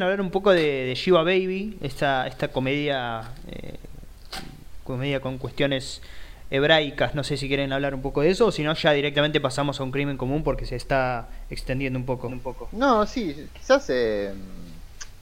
hablar 0.00 0.22
un 0.22 0.30
poco 0.30 0.52
de, 0.52 0.84
de 0.86 0.94
Shiva 0.94 1.22
Baby, 1.22 1.76
esta, 1.82 2.26
esta 2.26 2.48
comedia, 2.48 3.30
eh, 3.48 3.76
comedia 4.84 5.20
con 5.20 5.36
cuestiones 5.36 6.00
hebraicas. 6.50 7.14
No 7.14 7.22
sé 7.22 7.36
si 7.36 7.46
quieren 7.46 7.74
hablar 7.74 7.94
un 7.94 8.00
poco 8.00 8.22
de 8.22 8.30
eso 8.30 8.46
o 8.46 8.52
si 8.52 8.62
no, 8.62 8.72
ya 8.72 8.92
directamente 8.92 9.38
pasamos 9.38 9.78
a 9.78 9.82
un 9.82 9.90
crimen 9.90 10.16
común 10.16 10.42
porque 10.42 10.64
se 10.64 10.76
está 10.76 11.28
extendiendo 11.50 11.98
un 11.98 12.06
poco. 12.06 12.28
Un 12.28 12.40
poco. 12.40 12.70
No, 12.72 13.04
sí, 13.06 13.48
quizás. 13.52 13.84
Eh, 13.90 14.32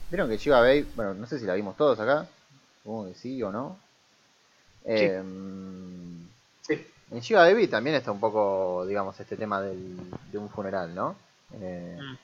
Vieron 0.09 0.29
que 0.29 0.38
Shiva 0.38 0.61
Baby, 0.61 0.87
bueno, 0.95 1.14
no 1.14 1.27
sé 1.27 1.39
si 1.41 1.46
la 1.46 1.55
vimos 1.55 1.77
todos 1.77 1.98
acá, 1.98 2.27
supongo 2.82 3.09
que 3.09 3.14
sí 3.14 3.43
o 3.43 3.50
no. 3.50 3.77
Eh, 4.84 5.21
Sí. 6.62 6.87
En 7.11 7.18
Shiva 7.21 7.43
Baby 7.43 7.66
también 7.66 7.96
está 7.96 8.12
un 8.12 8.21
poco, 8.21 8.87
digamos, 8.87 9.18
este 9.18 9.37
tema 9.37 9.61
del, 9.62 9.96
de 10.30 10.39
un 10.39 10.48
funeral, 10.48 10.95
¿no? 10.95 11.16
Eh, 11.61 11.98
Mm. 12.00 12.16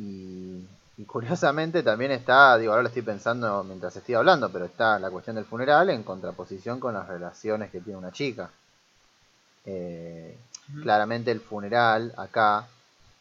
y, 0.00 0.64
y 0.98 1.04
curiosamente 1.04 1.82
también 1.82 2.12
está, 2.12 2.58
digo, 2.58 2.72
ahora 2.72 2.82
lo 2.82 2.88
estoy 2.88 3.02
pensando 3.02 3.64
mientras 3.64 3.96
estoy 3.96 4.14
hablando, 4.14 4.50
pero 4.50 4.66
está 4.66 4.98
la 4.98 5.10
cuestión 5.10 5.36
del 5.36 5.46
funeral 5.46 5.90
en 5.90 6.02
contraposición 6.02 6.78
con 6.78 6.94
las 6.94 7.08
relaciones 7.08 7.70
que 7.70 7.80
tiene 7.80 7.98
una 7.98 8.12
chica. 8.12 8.50
Eh. 9.64 10.36
Claramente 10.80 11.30
el 11.30 11.40
funeral 11.40 12.14
acá 12.16 12.66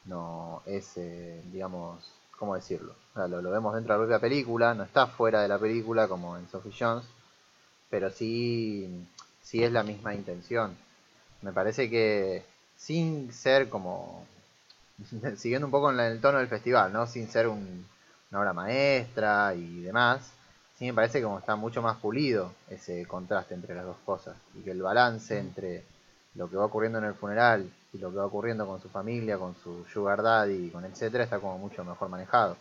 no 0.05 0.61
es, 0.65 0.95
eh, 0.97 1.41
digamos, 1.51 1.99
¿cómo 2.37 2.55
decirlo? 2.55 2.93
O 3.11 3.13
sea, 3.15 3.27
lo, 3.27 3.41
lo 3.41 3.51
vemos 3.51 3.73
dentro 3.73 3.93
de 3.93 3.99
la 3.99 4.05
propia 4.05 4.19
película, 4.19 4.73
no 4.73 4.83
está 4.83 5.07
fuera 5.07 5.41
de 5.41 5.47
la 5.47 5.57
película 5.57 6.07
como 6.07 6.37
en 6.37 6.47
Sophie 6.49 6.73
Jones, 6.77 7.05
pero 7.89 8.09
sí, 8.09 9.05
sí 9.41 9.63
es 9.63 9.71
la 9.71 9.83
misma 9.83 10.13
intención. 10.13 10.77
Me 11.41 11.51
parece 11.51 11.89
que 11.89 12.45
sin 12.77 13.33
ser 13.33 13.69
como, 13.69 14.25
siguiendo 15.37 15.67
un 15.67 15.71
poco 15.71 15.91
en 15.91 15.99
el 15.99 16.19
tono 16.21 16.37
del 16.39 16.47
festival, 16.47 16.91
¿no? 16.93 17.07
Sin 17.07 17.27
ser 17.29 17.47
un- 17.47 17.85
una 18.31 18.39
obra 18.39 18.53
maestra 18.53 19.53
y 19.55 19.81
demás, 19.81 20.31
sí 20.77 20.85
me 20.85 20.93
parece 20.93 21.21
como 21.21 21.39
está 21.39 21.55
mucho 21.55 21.81
más 21.81 21.97
pulido 21.97 22.53
ese 22.69 23.05
contraste 23.05 23.53
entre 23.53 23.75
las 23.75 23.85
dos 23.85 23.97
cosas 24.05 24.35
y 24.57 24.61
que 24.61 24.71
el 24.71 24.81
balance 24.81 25.37
entre 25.37 25.83
lo 26.35 26.49
que 26.49 26.55
va 26.55 26.65
ocurriendo 26.65 26.97
en 26.99 27.05
el 27.05 27.13
funeral 27.13 27.69
y 27.93 27.97
lo 27.97 28.09
que 28.09 28.15
va 28.17 28.25
ocurriendo 28.25 28.65
con 28.65 28.81
su 28.81 28.87
familia, 28.87 29.37
con 29.37 29.53
su 29.61 29.83
sugar 29.91 30.21
daddy, 30.23 30.69
con 30.69 30.85
etcétera, 30.85 31.25
está 31.25 31.39
como 31.39 31.57
mucho 31.57 31.83
mejor 31.83 32.07
manejado. 32.07 32.55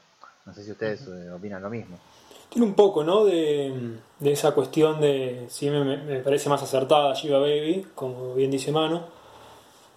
No 0.44 0.52
sé 0.52 0.64
si 0.64 0.72
ustedes 0.72 1.06
eh, 1.06 1.30
opinan 1.30 1.62
lo 1.62 1.70
mismo. 1.70 1.96
Tiene 2.48 2.66
un 2.66 2.74
poco, 2.74 3.04
¿no? 3.04 3.24
De, 3.24 3.98
de 4.18 4.32
esa 4.32 4.50
cuestión 4.50 5.00
de, 5.00 5.46
si 5.48 5.70
me, 5.70 5.84
me 5.84 6.18
parece 6.18 6.48
más 6.48 6.60
acertada 6.60 7.14
Shiva 7.14 7.38
Baby, 7.38 7.86
como 7.94 8.34
bien 8.34 8.50
dice 8.50 8.72
Manu, 8.72 9.02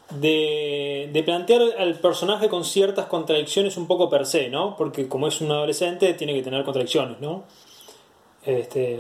de, 0.10 1.10
de 1.12 1.24
plantear 1.24 1.62
al 1.78 1.96
personaje 1.96 2.50
con 2.50 2.64
ciertas 2.64 3.06
contradicciones 3.08 3.78
un 3.78 3.88
poco 3.88 4.10
per 4.10 4.26
se, 4.26 4.50
¿no? 4.50 4.76
Porque 4.78 5.08
como 5.08 5.28
es 5.28 5.42
un 5.42 5.52
adolescente 5.52 6.14
tiene 6.14 6.34
que 6.34 6.44
tener 6.44 6.64
contradicciones, 6.64 7.20
¿no? 7.20 7.44
Este, 8.46 9.00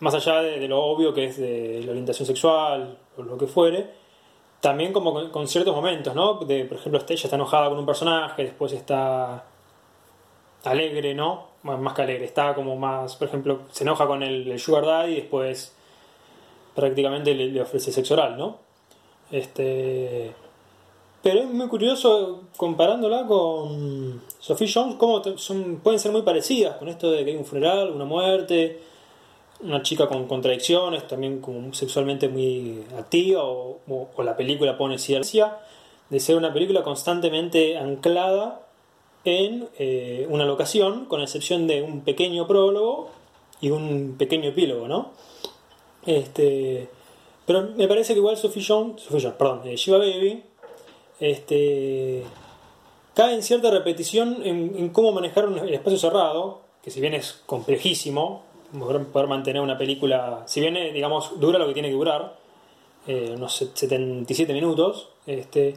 más 0.00 0.14
allá 0.14 0.42
de, 0.42 0.68
lo 0.68 0.82
obvio 0.82 1.14
que 1.14 1.24
es 1.26 1.38
de 1.38 1.82
la 1.84 1.92
orientación 1.92 2.26
sexual 2.26 2.98
o 3.16 3.22
lo 3.22 3.38
que 3.38 3.46
fuere, 3.46 3.90
también 4.60 4.92
como 4.92 5.12
con, 5.12 5.30
con 5.30 5.48
ciertos 5.48 5.74
momentos, 5.74 6.14
¿no? 6.14 6.34
De, 6.34 6.64
por 6.66 6.78
ejemplo, 6.78 6.98
este- 6.98 7.14
ella 7.14 7.24
está 7.24 7.36
enojada 7.36 7.68
con 7.68 7.78
un 7.78 7.86
personaje, 7.86 8.44
después 8.44 8.72
está 8.72 9.44
alegre, 10.64 11.14
¿no? 11.14 11.52
Más, 11.62 11.94
que 11.94 12.02
alegre, 12.02 12.24
está 12.24 12.54
como 12.54 12.76
más, 12.76 13.16
por 13.16 13.28
ejemplo, 13.28 13.60
se 13.70 13.84
enoja 13.84 14.06
con 14.06 14.22
el, 14.22 14.50
el 14.50 14.58
Sugar 14.58 14.84
Daddy 14.84 15.12
y 15.12 15.16
después 15.16 15.74
prácticamente 16.74 17.34
le, 17.34 17.46
le 17.46 17.60
ofrece 17.60 17.92
sexo 17.92 18.14
oral, 18.14 18.36
¿no? 18.36 18.58
Este. 19.32 20.32
Pero 21.22 21.40
es 21.40 21.46
muy 21.46 21.68
curioso 21.68 22.42
comparándola 22.56 23.26
con 23.26 24.22
Sophie 24.38 24.70
Jones, 24.72 24.96
cómo 24.96 25.22
son, 25.36 25.80
pueden 25.82 25.98
ser 26.00 26.12
muy 26.12 26.22
parecidas 26.22 26.76
con 26.76 26.88
esto 26.88 27.10
de 27.10 27.24
que 27.24 27.30
hay 27.30 27.36
un 27.36 27.44
funeral, 27.44 27.90
una 27.90 28.04
muerte, 28.04 28.80
una 29.60 29.82
chica 29.82 30.08
con 30.08 30.26
contradicciones, 30.26 31.06
también 31.06 31.40
como 31.40 31.72
sexualmente 31.72 32.28
muy 32.28 32.84
activa, 32.98 33.44
o 33.44 33.78
la 34.18 34.36
película 34.36 34.76
pone 34.76 34.98
cierta 34.98 35.60
de 36.10 36.20
ser 36.20 36.36
una 36.36 36.52
película 36.52 36.82
constantemente 36.82 37.78
anclada 37.78 38.60
en 39.24 39.68
eh, 39.78 40.26
una 40.28 40.44
locación, 40.44 41.06
con 41.06 41.22
excepción 41.22 41.66
de 41.66 41.82
un 41.82 42.02
pequeño 42.02 42.46
prólogo 42.46 43.10
y 43.62 43.70
un 43.70 44.16
pequeño 44.18 44.50
epílogo, 44.50 44.88
¿no? 44.88 45.12
Este, 46.04 46.90
pero 47.46 47.70
me 47.76 47.88
parece 47.88 48.12
que 48.14 48.18
igual 48.20 48.36
Sophie 48.36 48.64
Jones, 48.66 49.02
perdón, 49.38 49.62
eh, 49.64 49.76
Shiva 49.76 49.98
Baby, 49.98 50.42
este, 51.20 52.22
cae 53.14 53.34
en 53.34 53.42
cierta 53.42 53.70
repetición 53.70 54.38
en, 54.44 54.88
cómo 54.90 55.12
manejar 55.12 55.46
un 55.46 55.58
el 55.58 55.72
espacio 55.74 55.98
cerrado, 55.98 56.60
que 56.82 56.90
si 56.90 57.00
bien 57.00 57.14
es 57.14 57.42
complejísimo, 57.46 58.42
poder, 58.78 59.04
poder 59.06 59.28
mantener 59.28 59.62
una 59.62 59.78
película, 59.78 60.42
si 60.46 60.60
bien, 60.60 60.76
eh, 60.76 60.92
digamos, 60.92 61.38
dura 61.38 61.58
lo 61.58 61.66
que 61.68 61.74
tiene 61.74 61.88
que 61.88 61.94
durar, 61.94 62.36
eh, 63.06 63.32
unos 63.36 63.54
77 63.74 64.52
minutos, 64.52 65.08
este, 65.26 65.76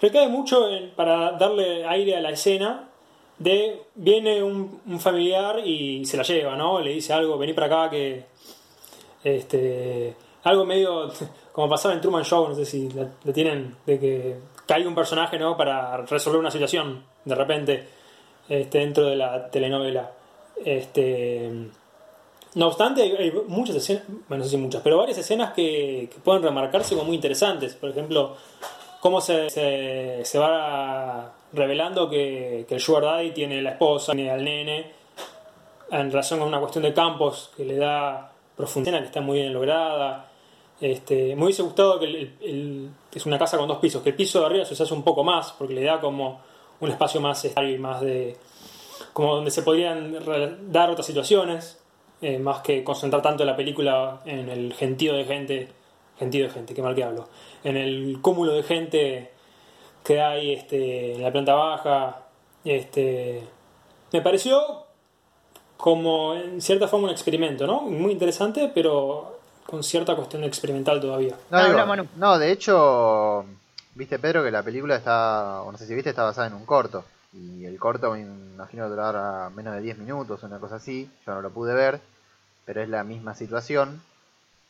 recae 0.00 0.28
mucho 0.28 0.68
en- 0.68 0.90
para 0.90 1.32
darle 1.32 1.86
aire 1.86 2.16
a 2.16 2.20
la 2.20 2.30
escena 2.30 2.88
de 3.38 3.82
viene 3.94 4.42
un, 4.42 4.80
un 4.86 5.00
familiar 5.00 5.66
y 5.66 6.04
se 6.06 6.16
la 6.16 6.22
lleva, 6.22 6.56
¿no? 6.56 6.80
Le 6.80 6.92
dice 6.92 7.12
algo, 7.12 7.38
vení 7.38 7.52
para 7.54 7.66
acá 7.66 7.90
que 7.90 8.24
este 9.24 10.14
algo 10.44 10.64
medio 10.64 11.10
como 11.52 11.68
pasaba 11.68 11.94
en 11.94 12.00
Truman 12.00 12.24
Show, 12.24 12.48
no 12.48 12.54
sé 12.54 12.64
si 12.64 12.88
la, 12.90 13.08
tienen 13.32 13.76
de 13.86 13.98
que 13.98 14.36
cae 14.66 14.86
un 14.86 14.94
personaje, 14.94 15.38
¿no? 15.38 15.56
Para 15.56 15.98
resolver 15.98 16.40
una 16.40 16.50
situación 16.50 17.04
de 17.24 17.34
repente 17.34 17.88
este, 18.48 18.78
dentro 18.78 19.06
de 19.06 19.16
la 19.16 19.50
telenovela. 19.50 20.10
Este 20.64 21.50
no 22.54 22.66
obstante, 22.66 23.02
hay, 23.02 23.32
muchas 23.48 23.76
escenas, 23.76 24.04
bueno, 24.28 24.42
no 24.42 24.44
sé 24.44 24.50
si 24.50 24.56
muchas, 24.58 24.82
pero 24.82 24.98
varias 24.98 25.16
escenas 25.16 25.54
que, 25.54 26.10
pueden 26.22 26.42
remarcarse 26.42 26.94
como 26.94 27.06
muy 27.06 27.14
interesantes. 27.14 27.74
Por 27.74 27.90
ejemplo, 27.90 28.36
cómo 29.00 29.22
se, 29.22 29.48
se, 29.48 30.20
se 30.22 30.38
va 30.38 31.32
revelando 31.54 32.10
que, 32.10 32.66
que 32.68 32.74
el 32.74 32.80
Sugar 32.80 33.04
Daddy 33.04 33.30
tiene 33.30 33.62
la 33.62 33.70
esposa, 33.70 34.12
tiene 34.12 34.30
al 34.30 34.44
nene, 34.44 34.92
en 35.90 36.10
relación 36.10 36.40
con 36.40 36.48
una 36.48 36.60
cuestión 36.60 36.84
de 36.84 36.92
campos 36.92 37.50
que 37.56 37.64
le 37.64 37.76
da 37.76 38.32
profundidad, 38.54 39.00
que 39.00 39.06
está 39.06 39.22
muy 39.22 39.38
bien 39.38 39.52
lograda. 39.52 40.28
Este, 40.82 41.36
me 41.36 41.44
hubiese 41.44 41.62
gustado 41.62 42.00
que 42.00 42.06
el, 42.06 42.90
es 43.14 43.24
una 43.24 43.38
casa 43.38 43.56
con 43.56 43.68
dos 43.68 43.78
pisos, 43.78 44.02
que 44.02 44.08
el 44.08 44.16
piso 44.16 44.40
de 44.40 44.46
arriba 44.46 44.64
se 44.64 44.74
hace 44.82 44.92
un 44.92 45.04
poco 45.04 45.22
más, 45.22 45.52
porque 45.52 45.74
le 45.74 45.84
da 45.84 46.00
como 46.00 46.40
un 46.80 46.90
espacio 46.90 47.20
más 47.20 47.44
estable, 47.44 47.78
más 47.78 48.00
de. 48.00 48.36
como 49.12 49.36
donde 49.36 49.52
se 49.52 49.62
podrían 49.62 50.18
dar 50.72 50.90
otras 50.90 51.06
situaciones, 51.06 51.80
eh, 52.20 52.40
más 52.40 52.62
que 52.62 52.82
concentrar 52.82 53.22
tanto 53.22 53.44
la 53.44 53.54
película 53.54 54.22
en 54.24 54.48
el 54.48 54.74
gentío 54.74 55.14
de 55.14 55.24
gente, 55.24 55.68
gentío 56.18 56.46
de 56.46 56.50
gente, 56.50 56.74
qué 56.74 56.82
mal 56.82 56.96
que 56.96 57.04
hablo, 57.04 57.28
en 57.62 57.76
el 57.76 58.18
cúmulo 58.20 58.52
de 58.52 58.64
gente 58.64 59.30
que 60.02 60.20
hay 60.20 60.52
este, 60.52 61.14
en 61.14 61.22
la 61.22 61.30
planta 61.30 61.54
baja. 61.54 62.26
Este, 62.64 63.40
me 64.12 64.20
pareció 64.20 64.86
como 65.76 66.34
en 66.34 66.60
cierta 66.60 66.88
forma 66.88 67.06
un 67.06 67.12
experimento, 67.12 67.68
¿no? 67.68 67.82
Muy 67.82 68.10
interesante, 68.10 68.68
pero 68.74 69.41
con 69.66 69.82
cierta 69.82 70.14
cuestión 70.16 70.44
experimental 70.44 71.00
todavía. 71.00 71.36
No, 71.50 71.58
digo, 71.58 71.70
habla, 71.70 71.86
Manu. 71.86 72.08
no, 72.16 72.38
de 72.38 72.52
hecho, 72.52 73.44
viste 73.94 74.18
Pedro 74.18 74.42
que 74.42 74.50
la 74.50 74.62
película 74.62 74.96
está, 74.96 75.62
o 75.62 75.72
no 75.72 75.78
sé 75.78 75.86
si 75.86 75.94
viste, 75.94 76.10
está 76.10 76.24
basada 76.24 76.46
en 76.46 76.54
un 76.54 76.66
corto. 76.66 77.04
Y 77.32 77.64
el 77.64 77.78
corto 77.78 78.12
me 78.12 78.20
imagino 78.20 78.84
que 78.84 78.90
durará 78.90 79.50
menos 79.50 79.74
de 79.74 79.80
10 79.80 79.98
minutos, 79.98 80.42
una 80.42 80.58
cosa 80.58 80.76
así. 80.76 81.10
Yo 81.26 81.34
no 81.34 81.40
lo 81.40 81.50
pude 81.50 81.74
ver, 81.74 82.00
pero 82.64 82.82
es 82.82 82.88
la 82.88 83.04
misma 83.04 83.34
situación. 83.34 84.02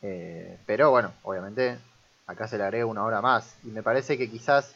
Eh, 0.01 0.57
pero 0.65 0.89
bueno, 0.89 1.11
obviamente 1.23 1.77
acá 2.25 2.47
se 2.47 2.57
le 2.57 2.63
agrega 2.63 2.85
una 2.85 3.03
hora 3.03 3.21
más. 3.21 3.55
Y 3.63 3.67
me 3.67 3.83
parece 3.83 4.17
que 4.17 4.29
quizás 4.29 4.75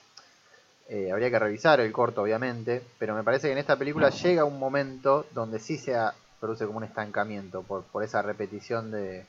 eh, 0.89 1.11
habría 1.11 1.29
que 1.29 1.39
revisar 1.39 1.79
el 1.79 1.93
corto, 1.93 2.23
obviamente. 2.23 2.83
Pero 2.99 3.15
me 3.15 3.23
parece 3.23 3.47
que 3.47 3.53
en 3.53 3.59
esta 3.59 3.77
película 3.77 4.09
llega 4.09 4.43
un 4.43 4.59
momento 4.59 5.25
donde 5.33 5.59
sí 5.59 5.77
se 5.77 5.97
produce 6.41 6.65
como 6.65 6.79
un 6.79 6.83
estancamiento 6.83 7.63
por, 7.63 7.83
por 7.83 8.03
esa 8.03 8.21
repetición 8.21 8.91
de, 8.91 9.25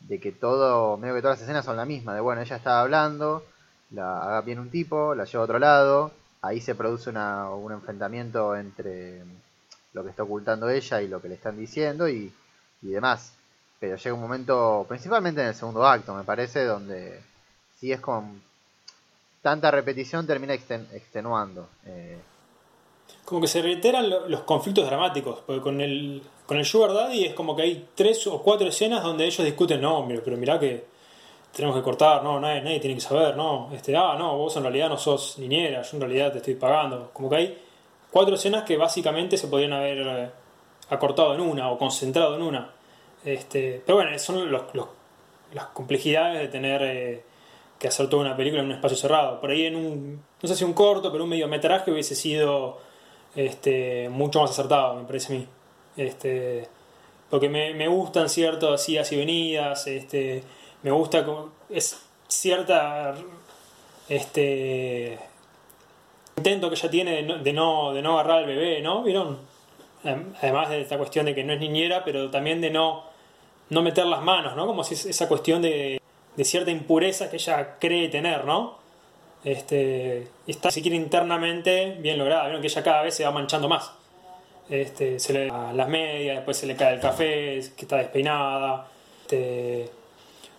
de 0.00 0.20
que 0.20 0.32
todo, 0.32 0.96
medio 0.96 1.14
que 1.14 1.22
todas 1.22 1.38
las 1.38 1.42
escenas 1.42 1.64
son 1.64 1.76
la 1.76 1.84
misma, 1.84 2.14
de 2.14 2.20
bueno, 2.20 2.40
ella 2.40 2.56
estaba 2.56 2.80
hablando, 2.80 3.44
la 3.90 4.40
bien 4.44 4.58
un 4.58 4.70
tipo, 4.70 5.14
la 5.14 5.24
lleva 5.24 5.42
a 5.42 5.44
otro 5.44 5.58
lado, 5.58 6.12
ahí 6.42 6.60
se 6.60 6.74
produce 6.74 7.10
una, 7.10 7.50
un 7.50 7.72
enfrentamiento 7.72 8.56
entre 8.56 9.22
lo 9.92 10.04
que 10.04 10.10
está 10.10 10.22
ocultando 10.22 10.68
ella 10.68 11.02
y 11.02 11.08
lo 11.08 11.20
que 11.20 11.28
le 11.28 11.34
están 11.34 11.56
diciendo 11.56 12.08
y, 12.08 12.32
y 12.82 12.88
demás. 12.88 13.32
Pero 13.80 13.96
llega 13.96 14.14
un 14.14 14.20
momento, 14.20 14.84
principalmente 14.88 15.40
en 15.40 15.48
el 15.48 15.54
segundo 15.54 15.86
acto, 15.86 16.14
me 16.14 16.24
parece, 16.24 16.64
donde 16.64 17.20
sí 17.78 17.92
es 17.92 18.00
con 18.00 18.40
tanta 19.42 19.70
repetición 19.70 20.26
termina 20.26 20.54
exten- 20.54 20.90
extenuando. 20.92 21.68
Eh, 21.86 22.18
Como 23.24 23.40
que 23.40 23.46
se 23.48 23.60
reiteran 23.62 24.08
lo- 24.08 24.28
los 24.28 24.40
conflictos 24.42 24.86
dramáticos, 24.86 25.40
porque 25.46 25.60
con 25.60 25.80
el, 25.80 26.22
con 26.46 26.56
el 26.56 26.64
Sugar 26.64 26.92
Daddy 26.94 27.24
es 27.26 27.34
como 27.34 27.54
que 27.54 27.62
hay 27.62 27.88
tres 27.94 28.26
o 28.26 28.40
cuatro 28.42 28.68
escenas 28.68 29.02
donde 29.02 29.26
ellos 29.26 29.44
discuten, 29.44 29.80
no, 29.80 30.04
pero, 30.08 30.22
pero 30.24 30.36
mirá 30.36 30.58
que 30.58 30.86
tenemos 31.54 31.76
que 31.76 31.82
cortar, 31.82 32.22
no, 32.22 32.40
nadie, 32.40 32.62
nadie 32.62 32.80
tiene 32.80 32.94
que 32.94 33.00
saber, 33.02 33.36
no, 33.36 33.70
este, 33.74 33.94
ah, 33.96 34.16
no, 34.18 34.36
vos 34.38 34.56
en 34.56 34.62
realidad 34.62 34.88
no 34.88 34.96
sos 34.96 35.38
niñera, 35.38 35.82
yo 35.82 35.90
en 35.96 36.00
realidad 36.00 36.32
te 36.32 36.38
estoy 36.38 36.54
pagando. 36.54 37.10
Como 37.12 37.28
que 37.28 37.36
hay 37.36 37.58
cuatro 38.10 38.34
escenas 38.34 38.62
que 38.64 38.76
básicamente 38.76 39.36
se 39.36 39.48
podrían 39.48 39.72
haber 39.74 39.98
eh, 40.06 40.30
acortado 40.90 41.34
en 41.34 41.40
una 41.40 41.70
o 41.70 41.76
concentrado 41.78 42.36
en 42.36 42.42
una. 42.42 42.70
Este, 43.24 43.82
pero 43.84 43.96
bueno, 43.96 44.18
son 44.18 44.50
los, 44.50 44.62
los- 44.74 44.88
las 45.54 45.66
complejidades 45.68 46.40
de 46.40 46.48
tener 46.48 46.82
eh, 46.82 47.24
que 47.78 47.88
hacer 47.88 48.08
toda 48.08 48.22
una 48.22 48.36
película 48.36 48.60
en 48.62 48.68
un 48.68 48.72
espacio 48.74 48.96
cerrado. 48.96 49.40
Por 49.40 49.50
ahí 49.50 49.64
en 49.66 49.76
un, 49.76 50.22
no 50.42 50.48
sé 50.48 50.54
si 50.54 50.64
un 50.64 50.74
corto, 50.74 51.10
pero 51.10 51.24
un 51.24 51.30
mediometraje 51.30 51.90
hubiese 51.90 52.14
sido 52.14 52.78
este, 53.38 54.08
mucho 54.08 54.40
más 54.40 54.50
acertado, 54.50 54.96
me 54.96 55.04
parece 55.04 55.32
a 55.32 55.36
mí. 55.38 55.46
Este, 55.96 56.68
porque 57.30 57.48
me, 57.48 57.72
me 57.74 57.86
gustan 57.86 58.28
ciertas 58.28 58.88
idas 58.88 59.12
y 59.12 59.16
venidas, 59.16 59.86
este, 59.86 60.42
me 60.82 60.90
gusta 60.90 61.24
es 61.70 62.00
cierta 62.26 63.14
este 64.08 65.18
intento 66.36 66.68
que 66.68 66.74
ella 66.76 66.90
tiene 66.90 67.12
de 67.12 67.22
no, 67.22 67.38
de 67.38 67.52
no, 67.52 67.92
de 67.94 68.02
no 68.02 68.18
agarrar 68.18 68.38
al 68.38 68.46
bebé, 68.46 68.80
¿no? 68.80 69.02
¿Vieron? 69.02 69.38
Adem- 70.04 70.34
Además 70.40 70.70
de 70.70 70.80
esta 70.80 70.96
cuestión 70.98 71.26
de 71.26 71.34
que 71.34 71.44
no 71.44 71.52
es 71.52 71.60
niñera, 71.60 72.04
pero 72.04 72.30
también 72.30 72.60
de 72.60 72.70
no, 72.70 73.04
no 73.70 73.82
meter 73.82 74.06
las 74.06 74.22
manos, 74.22 74.56
¿no? 74.56 74.66
Como 74.66 74.82
si 74.84 74.94
es 74.94 75.06
esa 75.06 75.28
cuestión 75.28 75.62
de, 75.62 76.00
de 76.36 76.44
cierta 76.44 76.70
impureza 76.70 77.30
que 77.30 77.36
ella 77.36 77.76
cree 77.78 78.08
tener, 78.08 78.44
¿no? 78.44 78.78
Este, 79.44 80.28
está, 80.46 80.70
si 80.70 80.82
quiere, 80.82 80.96
internamente 80.96 81.96
bien 82.00 82.18
lograda. 82.18 82.44
Vieron 82.44 82.60
que 82.60 82.68
ella 82.68 82.82
cada 82.82 83.02
vez 83.02 83.14
se 83.14 83.24
va 83.24 83.30
manchando 83.30 83.68
más. 83.68 83.92
Este, 84.68 85.18
se 85.18 85.32
le 85.32 85.46
las 85.46 85.88
medias, 85.88 86.36
después 86.36 86.56
se 86.56 86.66
le 86.66 86.76
cae 86.76 86.94
el 86.94 87.00
café, 87.00 87.60
que 87.76 87.82
está 87.82 87.96
despeinada. 87.96 88.86
Este, 89.22 89.90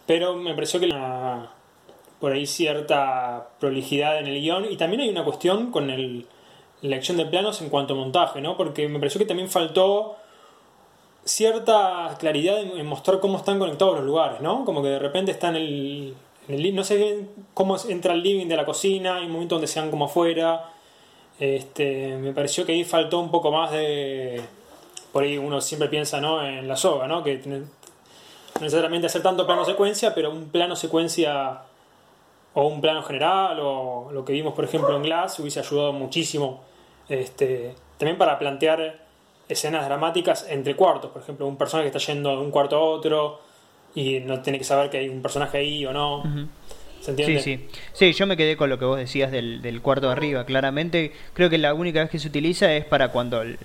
pero 0.06 0.36
me 0.36 0.54
pareció 0.54 0.80
que 0.80 0.88
la, 0.88 1.52
por 2.20 2.32
ahí 2.32 2.46
cierta 2.46 3.50
prolijidad 3.60 4.20
en 4.20 4.28
el 4.28 4.42
guion 4.42 4.66
y 4.72 4.78
también 4.78 5.02
hay 5.02 5.10
una 5.10 5.24
cuestión 5.24 5.72
con 5.72 5.90
el, 5.90 6.26
la 6.82 6.96
elección 6.96 7.18
de 7.18 7.26
planos 7.26 7.62
en 7.62 7.70
cuanto 7.70 7.94
a 7.94 7.98
montaje, 7.98 8.42
¿no? 8.42 8.58
Porque 8.58 8.88
me 8.88 9.00
pareció 9.00 9.20
que 9.20 9.26
también 9.26 9.50
faltó 9.50 10.16
cierta 11.24 12.16
claridad 12.20 12.60
en, 12.62 12.78
en 12.78 12.86
mostrar 12.88 13.20
cómo 13.20 13.38
están 13.38 13.60
conectados 13.60 13.98
los 13.98 14.06
lugares, 14.06 14.42
¿no? 14.42 14.66
Como 14.66 14.82
que 14.82 14.90
de 14.90 15.00
repente 15.00 15.32
está 15.32 15.50
en 15.50 15.56
el, 15.58 16.16
no 16.50 16.84
sé 16.84 17.26
cómo 17.54 17.78
entra 17.88 18.14
el 18.14 18.24
living 18.24 18.48
de 18.48 18.58
la 18.58 18.66
cocina, 18.66 19.18
hay 19.18 19.26
un 19.26 19.32
momento 19.32 19.56
donde 19.56 19.68
se 19.68 19.80
van 19.80 19.92
como 19.92 20.06
afuera. 20.06 20.72
Este, 21.40 22.18
me 22.18 22.34
pareció 22.34 22.66
que 22.66 22.74
ahí 22.74 22.84
faltó 22.84 23.20
un 23.20 23.32
poco 23.32 23.52
más 23.52 23.72
de 23.72 24.42
por 25.12 25.24
ahí 25.24 25.38
uno 25.38 25.62
siempre 25.62 25.90
piensa, 25.90 26.20
¿no? 26.20 26.46
en 26.46 26.68
la 26.68 26.76
soga, 26.76 27.08
¿no? 27.08 27.24
Que 27.24 27.42
no 27.46 27.66
necesariamente 28.60 29.08
hacer 29.08 29.24
tanto 29.24 29.46
plano 29.46 29.64
secuencia, 29.64 30.14
pero 30.14 30.32
un 30.32 30.50
plano 30.50 30.76
secuencia 30.76 31.62
o 32.54 32.68
un 32.68 32.82
plano 32.82 33.04
general 33.04 33.60
o 33.62 34.10
lo 34.12 34.26
que 34.26 34.34
vimos 34.34 34.54
por 34.54 34.66
ejemplo 34.66 34.96
en 34.96 35.04
Glass 35.04 35.40
hubiese 35.40 35.60
ayudado 35.60 35.94
muchísimo 35.94 36.62
este, 37.08 37.76
también 37.98 38.18
para 38.18 38.40
plantear 38.40 39.06
escenas 39.48 39.86
dramáticas 39.86 40.48
entre 40.50 40.76
cuartos 40.76 41.12
por 41.12 41.22
ejemplo 41.22 41.46
un 41.48 41.58
personaje 41.58 41.90
que 41.90 41.98
está 41.98 42.12
yendo 42.12 42.32
de 42.32 42.38
un 42.38 42.52
cuarto 42.52 42.76
a 42.76 42.80
otro 42.80 43.40
y 43.96 44.20
no 44.22 44.42
tiene 44.42 44.58
que 44.58 44.64
saber 44.64 44.90
que 44.90 44.98
hay 44.98 45.10
un 45.10 45.22
personaje 45.22 45.58
ahí 45.58 45.86
o 45.86 45.94
no. 45.94 46.24
¿se 47.02 47.12
entiende? 47.12 47.42
Sí, 47.42 47.58
sí. 47.58 47.80
Sí, 47.94 48.14
yo 48.14 48.28
me 48.28 48.36
quedé 48.38 48.58
con 48.58 48.70
lo 48.70 48.78
que 48.78 48.86
vos 48.86 48.98
decías 48.98 49.32
del, 49.32 49.62
del 49.62 49.82
cuarto 49.82 50.08
de 50.08 50.14
arriba. 50.14 50.46
Claramente, 50.46 51.14
creo 51.34 51.50
que 51.50 51.58
la 51.58 51.74
única 51.74 52.02
vez 52.02 52.10
que 52.10 52.20
se 52.20 52.28
utiliza 52.28 52.74
es 52.76 52.86
para 52.86 53.10
cuando 53.10 53.42
el, 53.42 53.58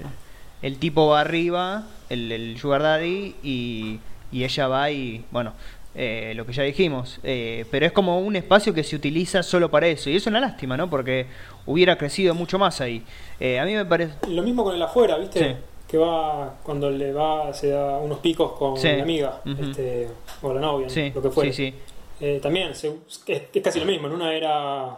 el 0.62 0.79
tipo 0.79 1.09
va 1.09 1.21
arriba, 1.21 1.87
el, 2.11 2.31
el 2.31 2.59
Sugar 2.59 2.82
Daddy, 2.82 3.35
y, 3.43 3.99
y 4.31 4.44
ella 4.44 4.69
va 4.69 4.91
y, 4.91 5.25
bueno, 5.32 5.53
eh, 5.97 6.32
lo 6.37 6.47
que 6.47 6.53
ya 6.53 6.62
dijimos. 6.62 7.21
eh, 7.23 7.65
pero 7.71 7.87
es 7.87 7.93
como 7.93 8.21
un 8.21 8.37
espacio 8.37 8.73
que 8.73 8.82
se 8.85 8.97
utiliza 8.97 9.43
solo 9.43 9.71
para 9.71 9.87
eso. 9.88 10.11
Y 10.11 10.17
es 10.17 10.26
una 10.26 10.41
lástima, 10.41 10.76
¿no? 10.76 10.88
Porque 10.88 11.26
hubiera 11.67 11.97
crecido 11.99 12.35
mucho 12.35 12.59
más 12.59 12.81
ahí. 12.81 13.03
Eh, 13.41 13.59
a 13.59 13.65
mí 13.65 13.75
me 13.75 13.85
parece. 13.85 14.15
lo 14.29 14.43
mismo 14.43 14.65
con 14.65 14.75
el 14.75 14.82
afuera 14.82 15.19
¿viste? 15.19 15.38
Sí. 15.41 15.56
Que 15.88 15.98
va 15.98 16.56
cuando 16.62 16.90
le 16.90 17.12
va 17.12 17.52
se 17.52 17.69
da 17.70 17.98
unos 17.98 18.19
picos 18.19 18.52
con 18.52 18.76
Sí. 18.76 18.88
la 18.96 19.02
amiga 19.02 19.40
este, 19.44 20.08
o 20.42 20.52
la 20.54 20.60
novia 20.60 20.88
Sí, 20.88 21.10
lo 21.14 21.20
que 21.22 21.31
fuera 21.31 21.52
sí, 21.52 21.70
sí. 21.70 21.78
Eh, 22.20 22.40
también 22.42 22.75
se- 22.75 22.96
es, 23.26 23.42
es 23.52 23.62
casi 23.62 23.81
lo 23.81 23.86
mismo. 23.86 24.06
En 24.06 24.14
una 24.14 24.32
era 24.32 24.96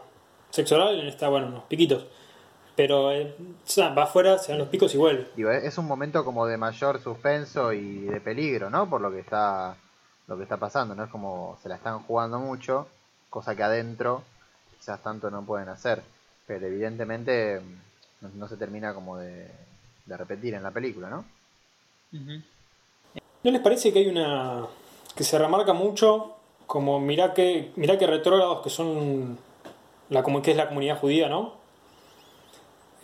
sexo 0.51 0.77
oral, 0.77 1.01
en 1.01 1.07
esta, 1.09 1.29
bueno, 1.29 1.47
unos 1.49 1.65
piquitos. 1.65 2.07
Pero 2.77 3.11
eh, 3.11 3.35
o 3.41 3.55
sea, 3.69 3.89
va 3.95 4.03
afuera, 4.05 4.37
se 4.39 4.53
dan 4.53 4.59
los 4.59 4.69
picos 4.69 4.95
y 4.95 4.99
vuelve. 4.99 5.27
Digo, 5.35 5.51
es 5.51 5.79
un 5.79 5.87
momento 5.87 6.25
como 6.25 6.47
de 6.47 6.59
mayor 6.59 7.01
suspenso 7.01 7.73
y 7.73 8.01
de 8.03 8.21
peligro, 8.21 8.69
¿no? 8.69 8.89
Por 8.89 9.01
lo 9.01 9.11
que 9.11 9.21
está 9.21 9.77
lo 10.29 10.37
que 10.37 10.43
está 10.43 10.57
pasando, 10.59 10.95
¿no? 10.95 11.05
Es 11.05 11.11
como 11.11 11.57
se 11.63 11.69
la 11.69 11.77
están 11.77 12.01
jugando 12.01 12.39
mucho, 12.39 12.87
cosa 13.31 13.55
que 13.57 13.63
adentro 13.63 14.23
quizás 14.79 15.03
tanto 15.03 15.31
no 15.31 15.43
pueden 15.43 15.69
hacer. 15.71 16.03
Pero 16.47 16.67
evidentemente 16.67 17.61
mm, 17.61 18.25
no, 18.25 18.29
no 18.35 18.49
se 18.49 18.57
termina 18.59 18.93
como 18.93 19.17
de, 19.17 19.49
de 20.07 20.17
repetir 20.17 20.55
en 20.55 20.63
la 20.63 20.71
película, 20.71 21.09
¿no? 21.11 21.25
¿No 23.43 23.51
les 23.51 23.61
parece 23.61 23.93
que 23.93 23.99
hay 24.01 24.09
una. 24.09 24.65
que 25.15 25.25
se 25.25 25.39
remarca 25.39 25.73
mucho 25.73 26.33
como 26.67 26.99
mirá 26.99 27.33
que, 27.35 27.71
mirá 27.77 27.99
que 27.99 28.07
retrógrados 28.07 28.63
que 28.63 28.71
son. 28.71 29.39
La, 30.09 30.23
comu- 30.23 30.41
que 30.43 30.53
es 30.53 30.57
la 30.57 30.69
comunidad 30.69 30.99
judía, 31.01 31.29
¿no? 31.29 31.55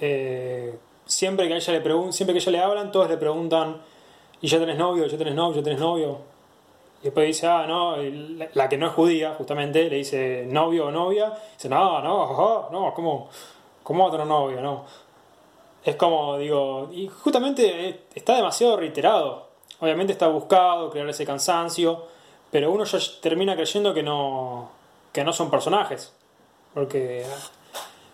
Eh, 0.00 0.76
siempre 1.06 1.48
que 1.48 1.54
a 1.54 1.56
ella 1.56 1.72
le 1.72 1.82
pregun- 1.84 2.12
siempre 2.12 2.32
que 2.34 2.38
a 2.38 2.42
ella 2.42 2.52
le 2.52 2.58
hablan, 2.60 2.92
todos 2.92 3.08
le 3.08 3.16
preguntan, 3.16 3.80
¿y 4.40 4.48
ya 4.48 4.58
tenés 4.58 4.78
novio? 4.78 5.06
¿Ya 5.06 5.18
tenés 5.18 5.34
novio? 5.34 5.56
¿Ya 5.56 5.62
tenés 5.64 5.80
novio? 5.80 6.18
Y 7.00 7.04
después 7.04 7.26
dice, 7.26 7.46
ah, 7.48 7.66
no, 7.66 7.96
la, 8.54 8.68
que 8.68 8.76
no 8.78 8.86
es 8.86 8.92
judía, 8.92 9.34
justamente, 9.34 9.90
le 9.90 9.96
dice 9.96 10.44
novio 10.48 10.86
o 10.86 10.90
novia. 10.92 11.32
Dice, 11.56 11.68
no, 11.68 12.00
no, 12.00 12.68
no, 12.70 12.94
¿cómo, 12.94 13.28
cómo 13.82 14.04
otro 14.06 14.24
novio? 14.24 14.60
No. 14.60 14.84
Es 15.84 15.96
como, 15.96 16.38
digo, 16.38 16.90
y 16.92 17.08
justamente 17.08 17.88
eh, 17.88 18.00
está 18.14 18.36
demasiado 18.36 18.76
reiterado. 18.76 19.48
Obviamente 19.80 20.12
está 20.12 20.28
buscado 20.28 20.90
crear 20.90 21.08
ese 21.08 21.26
cansancio, 21.26 22.06
pero 22.50 22.70
uno 22.70 22.84
ya 22.84 22.98
termina 23.20 23.56
creyendo 23.56 23.92
que 23.92 24.02
no, 24.02 24.70
que 25.12 25.24
no 25.24 25.32
son 25.32 25.50
personajes. 25.50 26.14
Porque 26.72 27.24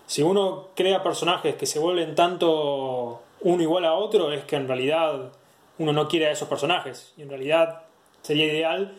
si 0.06 0.22
uno 0.22 0.68
crea 0.74 1.02
personajes 1.02 1.56
que 1.56 1.66
se 1.66 1.78
vuelven 1.78 2.14
tanto 2.14 3.20
uno 3.42 3.62
igual 3.62 3.84
a 3.84 3.94
otro, 3.94 4.32
es 4.32 4.44
que 4.44 4.56
en 4.56 4.66
realidad 4.66 5.30
uno 5.78 5.92
no 5.92 6.08
quiere 6.08 6.26
a 6.26 6.30
esos 6.30 6.48
personajes. 6.48 7.12
Y 7.16 7.22
en 7.22 7.28
realidad 7.28 7.82
sería 8.22 8.46
ideal 8.46 8.94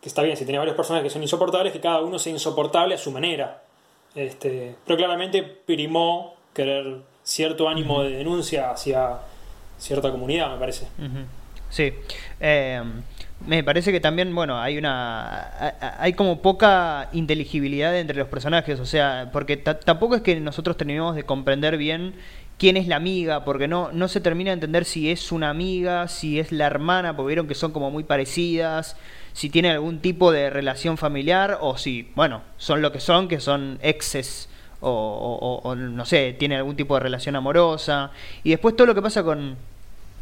que 0.00 0.08
está 0.08 0.22
bien, 0.22 0.36
si 0.36 0.44
tiene 0.44 0.58
varios 0.58 0.76
personajes 0.76 1.04
que 1.04 1.12
son 1.12 1.22
insoportables, 1.22 1.72
que 1.72 1.80
cada 1.80 2.00
uno 2.00 2.18
sea 2.18 2.32
insoportable 2.32 2.94
a 2.94 2.98
su 2.98 3.10
manera. 3.10 3.62
Este, 4.14 4.76
pero 4.84 4.96
claramente 4.96 5.42
primó 5.42 6.34
querer 6.52 6.98
cierto 7.24 7.68
ánimo 7.68 8.02
de 8.02 8.10
denuncia 8.16 8.70
hacia 8.70 9.18
cierta 9.78 10.10
comunidad, 10.10 10.52
me 10.52 10.58
parece. 10.58 10.86
Sí. 11.70 11.92
Eh, 12.40 12.82
me 13.46 13.64
parece 13.64 13.90
que 13.90 13.98
también, 14.00 14.32
bueno, 14.34 14.60
hay 14.60 14.78
una. 14.78 15.32
ha- 15.32 15.74
ha- 15.80 15.96
Hay 16.02 16.12
como 16.12 16.40
poca 16.42 17.08
inteligibilidad 17.12 17.98
entre 17.98 18.16
los 18.16 18.28
personajes, 18.28 18.78
o 18.78 18.86
sea, 18.86 19.30
porque 19.32 19.56
ta- 19.56 19.80
tampoco 19.80 20.14
es 20.14 20.22
que 20.22 20.38
nosotros 20.38 20.76
terminemos 20.76 21.16
de 21.16 21.24
comprender 21.24 21.76
bien 21.76 22.14
quién 22.58 22.76
es 22.76 22.86
la 22.86 22.96
amiga, 22.96 23.44
porque 23.44 23.66
no, 23.66 23.90
no 23.92 24.06
se 24.06 24.20
termina 24.20 24.50
de 24.50 24.54
entender 24.54 24.84
si 24.84 25.10
es 25.10 25.32
una 25.32 25.50
amiga, 25.50 26.06
si 26.06 26.38
es 26.38 26.52
la 26.52 26.66
hermana, 26.66 27.16
porque 27.16 27.28
vieron 27.28 27.48
que 27.48 27.56
son 27.56 27.72
como 27.72 27.90
muy 27.90 28.04
parecidas, 28.04 28.96
si 29.32 29.50
tienen 29.50 29.72
algún 29.72 29.98
tipo 29.98 30.30
de 30.30 30.48
relación 30.50 30.96
familiar, 30.96 31.58
o 31.60 31.76
si, 31.78 32.12
bueno, 32.14 32.42
son 32.58 32.80
lo 32.82 32.92
que 32.92 33.00
son, 33.00 33.26
que 33.26 33.40
son 33.40 33.78
exes. 33.82 34.48
O, 34.82 34.90
o- 34.90 35.38
o- 35.38 35.68
o, 35.70 35.74
no 35.74 36.04
sé, 36.04 36.34
tienen 36.38 36.58
algún 36.58 36.76
tipo 36.76 36.94
de 36.94 37.00
relación 37.00 37.36
amorosa. 37.36 38.10
Y 38.42 38.50
después 38.50 38.76
todo 38.76 38.86
lo 38.88 38.94
que 38.94 39.02
pasa 39.02 39.22
con. 39.22 39.56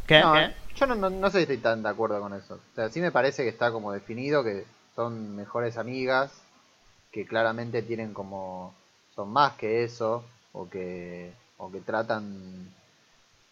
¿Qué? 0.07 0.21
No, 0.21 0.33
¿Qué? 0.33 0.51
yo 0.75 0.87
no, 0.87 0.95
no, 0.95 1.09
no 1.09 1.29
sé 1.29 1.37
si 1.39 1.41
estoy 1.43 1.57
tan 1.57 1.83
de 1.83 1.89
acuerdo 1.89 2.19
con 2.21 2.33
eso. 2.33 2.55
O 2.55 2.75
sea, 2.75 2.89
sí 2.89 3.01
me 3.01 3.11
parece 3.11 3.43
que 3.43 3.49
está 3.49 3.71
como 3.71 3.91
definido 3.91 4.43
que 4.43 4.65
son 4.95 5.35
mejores 5.35 5.77
amigas, 5.77 6.31
que 7.11 7.25
claramente 7.25 7.81
tienen 7.81 8.13
como. 8.13 8.73
son 9.15 9.29
más 9.33 9.53
que 9.53 9.83
eso, 9.83 10.23
o 10.53 10.69
que, 10.69 11.31
o 11.57 11.71
que 11.71 11.81
tratan. 11.81 12.69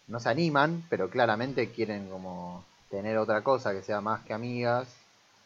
no 0.08 0.20
se 0.20 0.28
animan, 0.28 0.84
pero 0.90 1.10
claramente 1.10 1.70
quieren 1.70 2.08
como 2.08 2.64
tener 2.90 3.18
otra 3.18 3.42
cosa 3.42 3.72
que 3.72 3.82
sea 3.82 4.00
más 4.00 4.20
que 4.24 4.32
amigas. 4.32 4.88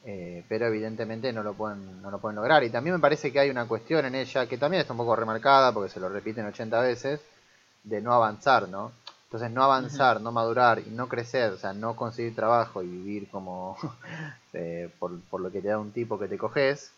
Eh, 0.04 0.44
pero 0.48 0.66
evidentemente 0.66 1.32
no 1.32 1.42
lo 1.42 1.54
pueden 1.54 2.02
no 2.02 2.10
lo 2.10 2.18
pueden 2.18 2.36
lograr. 2.36 2.64
Y 2.64 2.70
también 2.70 2.96
me 2.96 3.00
parece 3.00 3.32
que 3.32 3.40
hay 3.40 3.50
una 3.50 3.66
cuestión 3.66 4.04
en 4.04 4.14
ella 4.14 4.46
que 4.46 4.58
también 4.58 4.82
está 4.82 4.92
un 4.92 4.98
poco 4.98 5.16
remarcada 5.16 5.72
porque 5.72 5.90
se 5.90 6.00
lo 6.00 6.08
repiten 6.08 6.46
80 6.46 6.80
veces 6.80 7.20
de 7.82 8.00
no 8.00 8.12
avanzar 8.12 8.68
no 8.68 8.92
entonces 9.34 9.50
no 9.50 9.64
avanzar, 9.64 10.20
no 10.20 10.30
madurar 10.30 10.78
y 10.78 10.90
no 10.90 11.08
crecer, 11.08 11.50
o 11.50 11.58
sea, 11.58 11.72
no 11.72 11.96
conseguir 11.96 12.36
trabajo 12.36 12.84
y 12.84 12.86
vivir 12.86 13.28
como 13.30 13.76
eh, 14.52 14.88
por, 15.00 15.20
por 15.22 15.40
lo 15.40 15.50
que 15.50 15.60
te 15.60 15.66
da 15.66 15.78
un 15.80 15.90
tipo 15.90 16.20
que 16.20 16.28
te 16.28 16.38
coges, 16.38 16.92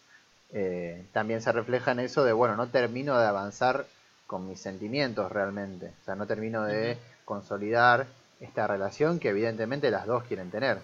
eh, 0.52 1.06
también 1.14 1.40
se 1.40 1.50
refleja 1.50 1.92
en 1.92 2.00
eso 2.00 2.24
de, 2.24 2.34
bueno, 2.34 2.54
no 2.54 2.66
termino 2.66 3.18
de 3.18 3.26
avanzar 3.26 3.86
con 4.26 4.46
mis 4.46 4.60
sentimientos 4.60 5.32
realmente, 5.32 5.94
o 6.02 6.04
sea, 6.04 6.14
no 6.14 6.26
termino 6.26 6.64
de 6.64 6.98
consolidar 7.24 8.06
esta 8.38 8.66
relación 8.66 9.18
que 9.18 9.30
evidentemente 9.30 9.90
las 9.90 10.04
dos 10.04 10.24
quieren 10.24 10.50
tener. 10.50 10.78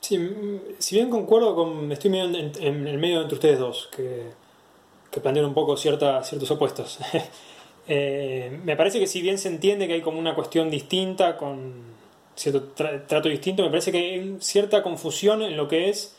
Sí, 0.00 0.18
si 0.78 0.96
bien 0.96 1.10
concuerdo 1.10 1.54
con. 1.54 1.92
Estoy 1.92 2.10
medio 2.10 2.24
en, 2.24 2.52
en 2.58 2.86
el 2.86 2.98
medio 2.98 3.20
entre 3.20 3.34
ustedes 3.34 3.58
dos, 3.58 3.88
que, 3.94 4.30
que 5.10 5.20
plantean 5.20 5.46
un 5.46 5.54
poco 5.54 5.76
cierta, 5.76 6.22
ciertos 6.24 6.50
opuestos. 6.50 6.98
Eh, 7.92 8.60
me 8.62 8.76
parece 8.76 9.00
que 9.00 9.08
si 9.08 9.20
bien 9.20 9.36
se 9.36 9.48
entiende 9.48 9.88
que 9.88 9.94
hay 9.94 10.00
como 10.00 10.16
una 10.20 10.36
cuestión 10.36 10.70
distinta, 10.70 11.36
con 11.36 11.82
cierto 12.36 12.68
trato 12.68 13.28
distinto, 13.28 13.64
me 13.64 13.68
parece 13.68 13.90
que 13.90 13.98
hay 13.98 14.36
cierta 14.38 14.80
confusión 14.80 15.42
en 15.42 15.56
lo 15.56 15.66
que 15.66 15.88
es 15.88 16.16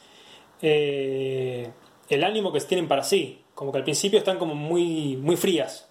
eh, 0.61 1.71
el 2.09 2.23
ánimo 2.25 2.51
que 2.51 2.59
tienen 2.61 2.89
para 2.89 3.03
sí. 3.03 3.43
Como 3.55 3.71
que 3.71 3.77
al 3.77 3.85
principio 3.85 4.19
están 4.19 4.37
como 4.37 4.53
muy, 4.53 5.15
muy 5.15 5.37
frías. 5.37 5.87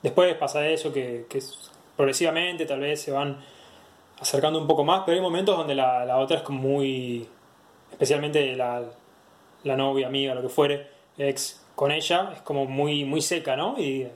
Después 0.00 0.32
pasa 0.36 0.68
eso, 0.68 0.92
que 0.92 1.26
progresivamente 1.96 2.64
tal 2.64 2.78
vez 2.78 3.00
se 3.02 3.10
van 3.10 3.38
acercando 4.20 4.58
un 4.58 4.66
poco 4.66 4.84
más, 4.84 5.02
pero 5.04 5.16
hay 5.16 5.22
momentos 5.22 5.56
donde 5.56 5.74
la, 5.74 6.16
otra 6.18 6.38
es 6.38 6.42
como 6.42 6.60
muy, 6.60 7.26
especialmente 7.90 8.54
la, 8.54 8.82
la 9.64 9.76
novia, 9.76 10.06
amiga, 10.06 10.34
lo 10.34 10.42
que 10.42 10.48
fuere, 10.48 10.88
ex 11.18 11.60
con 11.74 11.90
ella, 11.90 12.32
es 12.34 12.42
como 12.42 12.66
muy, 12.66 13.04
muy 13.04 13.22
seca, 13.22 13.56
¿no? 13.56 13.78
Y 13.78 14.06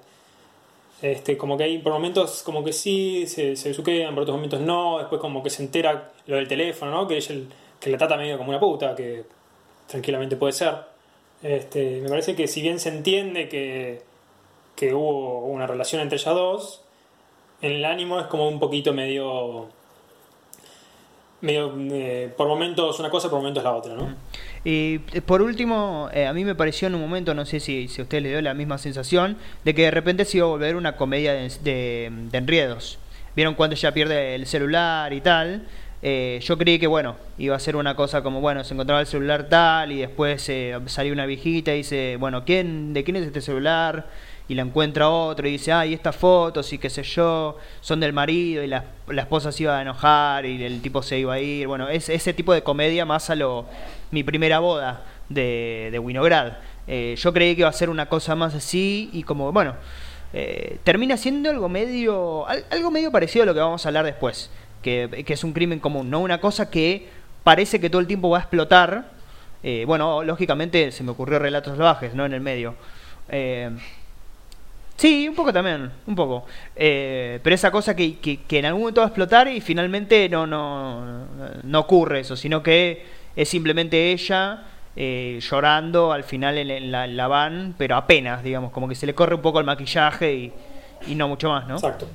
este, 1.00 1.36
como 1.36 1.56
que 1.56 1.64
hay 1.64 1.78
por 1.78 1.92
momentos 1.92 2.42
como 2.42 2.62
que 2.62 2.72
sí, 2.72 3.26
se, 3.26 3.56
se 3.56 3.70
besuquean, 3.70 4.14
por 4.14 4.22
otros 4.22 4.36
momentos 4.36 4.60
no, 4.60 4.98
después 4.98 5.20
como 5.20 5.42
que 5.42 5.50
se 5.50 5.62
entera 5.62 6.12
lo 6.26 6.36
del 6.36 6.48
teléfono, 6.48 6.90
¿no? 6.90 7.08
Que, 7.08 7.16
ella, 7.16 7.34
que 7.80 7.90
la 7.90 7.98
trata 7.98 8.16
medio 8.16 8.36
como 8.36 8.50
una 8.50 8.60
puta, 8.60 8.94
que 8.94 9.24
tranquilamente 9.86 10.36
puede 10.36 10.52
ser. 10.52 10.74
Este, 11.42 12.00
me 12.00 12.08
parece 12.08 12.34
que 12.34 12.46
si 12.46 12.62
bien 12.62 12.78
se 12.78 12.90
entiende 12.90 13.48
que, 13.48 14.02
que 14.76 14.94
hubo 14.94 15.40
una 15.46 15.66
relación 15.66 16.00
entre 16.02 16.18
ellas 16.18 16.34
dos, 16.34 16.82
en 17.60 17.72
el 17.72 17.84
ánimo 17.84 18.20
es 18.20 18.26
como 18.26 18.48
un 18.48 18.58
poquito 18.58 18.92
medio 18.92 19.68
medio 21.44 21.72
eh, 21.78 22.32
por 22.36 22.48
momentos 22.48 22.98
una 22.98 23.10
cosa, 23.10 23.30
por 23.30 23.38
momentos 23.38 23.62
la 23.62 23.72
otra, 23.72 23.94
¿no? 23.94 24.14
Y 24.64 25.00
eh, 25.12 25.20
por 25.20 25.42
último, 25.42 26.08
eh, 26.12 26.26
a 26.26 26.32
mí 26.32 26.44
me 26.44 26.54
pareció 26.54 26.88
en 26.88 26.94
un 26.94 27.00
momento, 27.00 27.34
no 27.34 27.44
sé 27.44 27.60
si, 27.60 27.86
si 27.88 28.00
a 28.00 28.04
usted 28.04 28.22
le 28.22 28.30
dio 28.30 28.42
la 28.42 28.54
misma 28.54 28.78
sensación, 28.78 29.36
de 29.64 29.74
que 29.74 29.82
de 29.82 29.90
repente 29.90 30.24
se 30.24 30.38
iba 30.38 30.46
a 30.46 30.50
volver 30.50 30.74
una 30.74 30.96
comedia 30.96 31.34
de, 31.34 31.50
de, 31.62 32.38
enriedos. 32.38 32.98
¿Vieron 33.36 33.54
cuando 33.54 33.74
ella 33.74 33.92
pierde 33.92 34.34
el 34.34 34.46
celular 34.46 35.12
y 35.12 35.20
tal? 35.20 35.66
yo 36.40 36.58
creí 36.58 36.78
que, 36.78 36.86
bueno, 36.86 37.16
iba 37.38 37.56
a 37.56 37.58
ser 37.58 37.76
una 37.76 37.96
cosa 37.96 38.22
como, 38.22 38.42
bueno, 38.42 38.62
se 38.62 38.74
encontraba 38.74 39.00
el 39.00 39.06
celular 39.06 39.48
tal 39.48 39.90
y 39.90 40.00
después 40.00 40.50
salió 40.84 41.12
una 41.14 41.24
viejita 41.24 41.72
y 41.72 41.78
dice, 41.78 42.18
bueno, 42.20 42.44
¿quién, 42.44 42.92
¿de 42.92 43.04
quién 43.04 43.16
es 43.16 43.24
este 43.24 43.40
celular? 43.40 44.06
Y 44.46 44.54
la 44.54 44.62
encuentra 44.62 45.08
otro 45.08 45.48
y 45.48 45.52
dice, 45.52 45.72
ay, 45.72 45.94
estas 45.94 46.16
fotos 46.16 46.72
y 46.72 46.78
qué 46.78 46.90
sé 46.90 47.02
yo, 47.02 47.56
son 47.80 48.00
del 48.00 48.12
marido 48.12 48.62
y 48.62 48.66
la, 48.66 48.84
la, 49.08 49.22
esposa 49.22 49.50
se 49.52 49.62
iba 49.62 49.78
a 49.78 49.82
enojar 49.82 50.44
y 50.44 50.62
el 50.62 50.82
tipo 50.82 51.02
se 51.02 51.18
iba 51.18 51.34
a 51.34 51.40
ir. 51.40 51.66
Bueno, 51.66 51.88
es 51.88 52.08
ese 52.08 52.34
tipo 52.34 52.52
de 52.52 52.62
comedia 52.62 53.06
más 53.06 53.30
a 53.30 53.34
lo 53.34 53.66
mi 54.10 54.22
primera 54.22 54.58
boda 54.58 55.02
de, 55.28 55.88
de 55.90 55.98
Winograd. 55.98 56.54
Eh, 56.86 57.14
yo 57.16 57.32
creí 57.32 57.54
que 57.54 57.62
iba 57.62 57.70
a 57.70 57.72
ser 57.72 57.88
una 57.88 58.06
cosa 58.06 58.34
más 58.34 58.54
así 58.54 59.08
y 59.12 59.22
como, 59.22 59.50
bueno, 59.52 59.74
eh, 60.34 60.78
termina 60.84 61.16
siendo 61.16 61.48
algo 61.48 61.68
medio, 61.68 62.46
algo 62.46 62.90
medio 62.90 63.10
parecido 63.10 63.44
a 63.44 63.46
lo 63.46 63.54
que 63.54 63.60
vamos 63.60 63.84
a 63.84 63.88
hablar 63.88 64.04
después, 64.04 64.50
que, 64.82 65.24
que 65.26 65.32
es 65.32 65.44
un 65.44 65.54
crimen 65.54 65.80
común, 65.80 66.10
¿no? 66.10 66.20
Una 66.20 66.40
cosa 66.40 66.70
que 66.70 67.08
parece 67.42 67.80
que 67.80 67.88
todo 67.88 68.00
el 68.00 68.06
tiempo 68.06 68.28
va 68.28 68.38
a 68.38 68.40
explotar. 68.40 69.06
Eh, 69.62 69.84
bueno, 69.86 70.22
lógicamente 70.22 70.92
se 70.92 71.02
me 71.02 71.12
ocurrió 71.12 71.38
Relatos 71.38 71.78
Salvajes, 71.78 72.14
¿no? 72.14 72.26
En 72.26 72.34
el 72.34 72.42
medio. 72.42 72.74
Sí, 74.96 75.28
un 75.28 75.34
poco 75.34 75.52
también, 75.52 75.90
un 76.06 76.14
poco. 76.14 76.46
Eh, 76.76 77.40
pero 77.42 77.54
esa 77.54 77.70
cosa 77.70 77.96
que, 77.96 78.18
que, 78.18 78.58
en 78.58 78.66
algún 78.66 78.82
momento 78.82 79.00
va 79.00 79.06
a 79.06 79.08
explotar 79.08 79.48
y 79.48 79.60
finalmente 79.60 80.28
no, 80.28 80.46
no, 80.46 81.26
no 81.62 81.80
ocurre 81.80 82.20
eso, 82.20 82.36
sino 82.36 82.62
que 82.62 83.04
es 83.34 83.48
simplemente 83.48 84.12
ella 84.12 84.62
eh, 84.96 85.40
llorando 85.40 86.12
al 86.12 86.22
final 86.22 86.58
en, 86.58 86.92
la, 86.92 87.26
van, 87.26 87.74
pero 87.76 87.96
apenas, 87.96 88.44
digamos, 88.44 88.70
como 88.70 88.88
que 88.88 88.94
se 88.94 89.06
le 89.06 89.14
corre 89.14 89.34
un 89.34 89.42
poco 89.42 89.58
el 89.58 89.66
maquillaje 89.66 90.32
y, 90.32 90.52
y 91.08 91.14
no 91.16 91.26
mucho 91.26 91.48
más, 91.48 91.66
¿no? 91.66 91.74
Exacto. 91.74 92.06